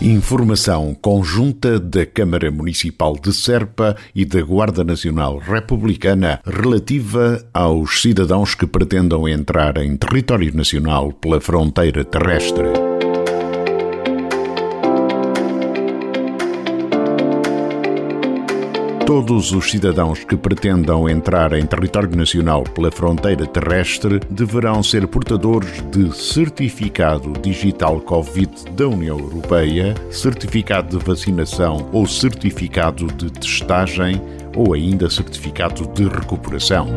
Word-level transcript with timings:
Informação 0.00 0.94
conjunta 0.94 1.80
da 1.80 2.06
Câmara 2.06 2.52
Municipal 2.52 3.16
de 3.20 3.32
Serpa 3.32 3.96
e 4.14 4.24
da 4.24 4.40
Guarda 4.40 4.84
Nacional 4.84 5.38
Republicana 5.38 6.40
relativa 6.46 7.44
aos 7.52 8.00
cidadãos 8.00 8.54
que 8.54 8.64
pretendam 8.64 9.28
entrar 9.28 9.76
em 9.78 9.96
território 9.96 10.54
nacional 10.54 11.12
pela 11.12 11.40
fronteira 11.40 12.04
terrestre. 12.04 12.87
Todos 19.08 19.52
os 19.52 19.70
cidadãos 19.70 20.22
que 20.22 20.36
pretendam 20.36 21.08
entrar 21.08 21.54
em 21.54 21.64
território 21.64 22.14
nacional 22.14 22.62
pela 22.62 22.90
fronteira 22.90 23.46
terrestre 23.46 24.20
deverão 24.28 24.82
ser 24.82 25.08
portadores 25.08 25.82
de 25.90 26.14
certificado 26.14 27.32
digital 27.40 28.02
Covid 28.02 28.70
da 28.72 28.86
União 28.86 29.18
Europeia, 29.18 29.94
certificado 30.10 30.98
de 30.98 31.02
vacinação 31.02 31.88
ou 31.90 32.06
certificado 32.06 33.06
de 33.06 33.32
testagem 33.32 34.20
ou 34.54 34.74
ainda 34.74 35.08
certificado 35.08 35.86
de 35.86 36.06
recuperação. 36.06 36.88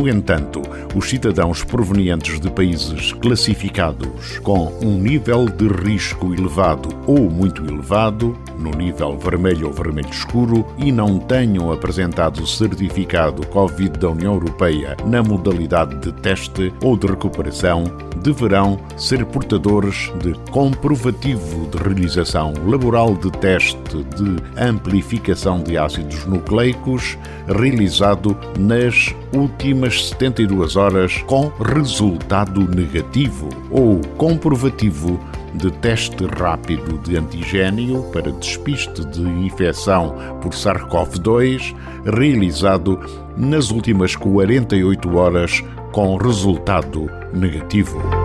No 0.00 0.08
entanto, 0.08 0.62
os 0.94 1.10
cidadãos 1.10 1.62
provenientes 1.62 2.40
de 2.40 2.50
países 2.50 3.12
classificados 3.12 4.38
com 4.38 4.72
um 4.82 4.96
nível 4.96 5.44
de 5.44 5.68
risco 5.68 6.32
elevado 6.32 6.88
ou 7.06 7.28
muito 7.28 7.62
elevado, 7.66 8.34
no 8.58 8.70
nível 8.70 9.18
vermelho 9.18 9.66
ou 9.66 9.74
vermelho 9.74 10.08
escuro, 10.08 10.64
e 10.78 10.90
não 10.90 11.18
tenham 11.18 11.70
apresentado 11.70 12.46
certificado 12.46 13.46
Covid 13.48 13.98
da 13.98 14.08
União 14.08 14.32
Europeia 14.32 14.96
na 15.04 15.22
modalidade 15.22 15.96
de 15.96 16.12
teste 16.12 16.72
ou 16.82 16.96
de 16.96 17.06
recuperação, 17.06 17.84
deverão 18.22 18.78
ser 18.96 19.24
portadores 19.26 20.12
de 20.22 20.34
comprovativo 20.50 21.66
de 21.68 21.78
realização 21.78 22.52
laboral 22.66 23.14
de 23.14 23.30
teste 23.30 24.04
de 24.16 24.36
amplificação 24.60 25.62
de 25.62 25.76
ácidos 25.76 26.24
nucleicos 26.26 27.18
realizado 27.46 28.36
nas 28.58 29.14
últimas 29.34 30.08
72 30.08 30.76
horas 30.76 31.22
com 31.26 31.50
resultado 31.74 32.68
negativo 32.74 33.48
ou 33.70 34.00
comprovativo 34.16 35.18
de 35.54 35.70
teste 35.70 36.26
rápido 36.26 36.98
de 36.98 37.16
antigênio 37.16 38.02
para 38.12 38.30
despiste 38.30 39.04
de 39.06 39.22
infecção 39.22 40.14
por 40.40 40.52
SARS-CoV-2 40.52 41.74
realizado 42.04 42.98
nas 43.36 43.70
últimas 43.70 44.14
48 44.14 45.16
horas 45.16 45.64
com 45.92 46.16
resultado 46.16 47.10
negativo. 47.32 48.19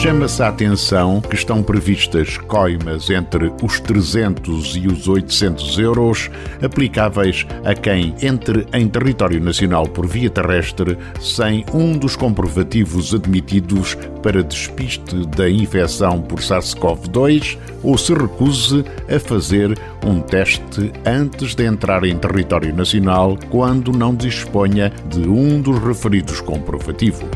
Chama-se 0.00 0.42
a 0.42 0.48
atenção 0.48 1.20
que 1.20 1.34
estão 1.34 1.62
previstas 1.62 2.38
coimas 2.38 3.10
entre 3.10 3.52
os 3.62 3.78
300 3.80 4.76
e 4.76 4.86
os 4.86 5.06
800 5.06 5.78
euros 5.78 6.30
aplicáveis 6.62 7.46
a 7.62 7.74
quem 7.74 8.14
entre 8.22 8.66
em 8.72 8.88
território 8.88 9.38
nacional 9.38 9.86
por 9.86 10.06
via 10.06 10.30
terrestre 10.30 10.96
sem 11.20 11.66
um 11.74 11.98
dos 11.98 12.16
comprovativos 12.16 13.12
admitidos 13.12 13.94
para 14.22 14.42
despiste 14.42 15.26
da 15.36 15.50
infecção 15.50 16.22
por 16.22 16.38
SARS-CoV-2 16.38 17.58
ou 17.82 17.98
se 17.98 18.14
recuse 18.14 18.82
a 19.06 19.20
fazer 19.20 19.78
um 20.06 20.18
teste 20.22 20.90
antes 21.04 21.54
de 21.54 21.66
entrar 21.66 22.04
em 22.04 22.16
território 22.16 22.74
nacional 22.74 23.38
quando 23.50 23.92
não 23.92 24.14
disponha 24.14 24.90
de 25.10 25.28
um 25.28 25.60
dos 25.60 25.78
referidos 25.78 26.40
comprovativos. 26.40 27.28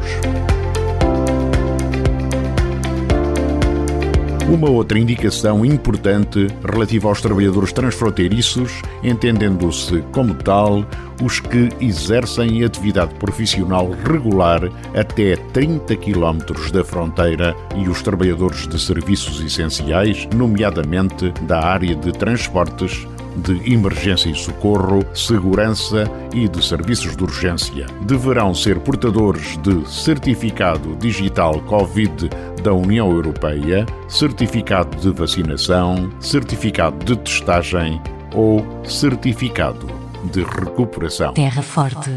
Uma 4.55 4.71
outra 4.71 5.01
indicação 5.01 5.67
importante 5.67 6.47
relativa 6.73 7.09
aos 7.09 7.21
trabalhadores 7.21 7.73
transfronteiriços, 7.73 8.83
entendendo-se 9.03 10.01
como 10.13 10.33
tal 10.33 10.87
os 11.21 11.41
que 11.41 11.71
exercem 11.81 12.63
atividade 12.63 13.13
profissional 13.15 13.91
regular 14.05 14.71
até 14.95 15.35
30 15.35 15.97
km 15.97 16.71
da 16.73 16.85
fronteira 16.85 17.53
e 17.75 17.89
os 17.89 18.01
trabalhadores 18.01 18.69
de 18.69 18.81
serviços 18.81 19.41
essenciais, 19.41 20.29
nomeadamente 20.33 21.33
da 21.49 21.59
área 21.59 21.97
de 21.97 22.13
transportes, 22.13 23.09
de 23.37 23.73
emergência 23.73 24.29
e 24.31 24.35
socorro, 24.35 25.05
segurança 25.15 26.05
e 26.33 26.49
de 26.49 26.65
serviços 26.65 27.17
de 27.17 27.23
urgência. 27.23 27.87
Deverão 28.03 28.55
ser 28.55 28.79
portadores 28.81 29.57
de 29.59 29.89
certificado 29.91 30.97
digital 30.97 31.61
Covid 31.63 32.29
da 32.63 32.73
União 32.73 33.11
Europeia, 33.11 33.85
certificado 34.09 34.97
de 34.97 35.11
vacinação, 35.11 36.11
certificado 36.21 37.05
de 37.05 37.17
testagem 37.17 38.01
ou 38.35 38.65
certificado 38.85 39.87
de 40.33 40.43
recuperação. 40.43 41.35
Terra 41.35 41.63
Forte, 41.63 42.11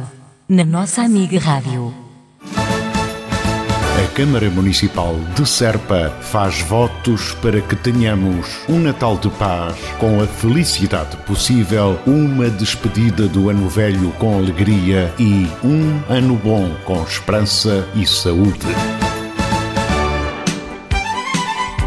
na 0.48 0.64
nossa 0.64 1.02
amiga 1.02 1.40
Rádio. 1.40 2.07
Câmara 4.18 4.50
Municipal 4.50 5.16
de 5.36 5.48
Serpa 5.48 6.10
faz 6.22 6.62
votos 6.62 7.34
para 7.36 7.62
que 7.62 7.76
tenhamos 7.76 8.48
um 8.68 8.80
Natal 8.80 9.16
de 9.16 9.30
paz, 9.30 9.78
com 10.00 10.20
a 10.20 10.26
felicidade 10.26 11.16
possível, 11.18 12.00
uma 12.04 12.50
despedida 12.50 13.28
do 13.28 13.48
ano 13.48 13.70
velho 13.70 14.10
com 14.14 14.40
alegria 14.40 15.14
e 15.20 15.48
um 15.64 16.02
ano 16.10 16.36
bom 16.36 16.68
com 16.84 17.04
esperança 17.04 17.88
e 17.94 18.08
saúde. 18.08 18.66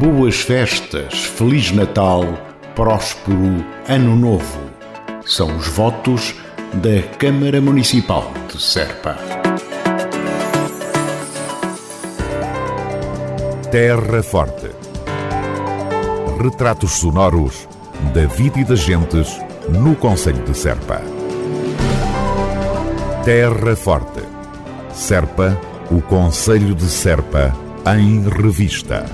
Boas 0.00 0.40
festas, 0.40 1.24
Feliz 1.24 1.72
Natal, 1.72 2.24
próspero 2.74 3.62
Ano 3.86 4.16
Novo. 4.16 4.58
São 5.26 5.54
os 5.58 5.68
votos 5.68 6.34
da 6.72 7.02
Câmara 7.18 7.60
Municipal 7.60 8.32
de 8.50 8.62
Serpa. 8.62 9.18
Terra 13.70 14.22
Forte. 14.22 14.70
Retratos 16.42 16.92
sonoros 16.92 17.68
da 18.14 18.24
vida 18.24 18.58
e 18.58 18.64
das 18.64 18.78
gentes 18.78 19.38
no 19.68 19.94
Conselho 19.94 20.42
de 20.44 20.56
Serpa. 20.56 21.02
Terra 23.22 23.76
Forte. 23.76 24.22
Serpa, 24.94 25.60
o 25.90 26.00
Conselho 26.00 26.74
de 26.74 26.86
Serpa, 26.86 27.54
em 27.84 28.26
revista. 28.30 29.04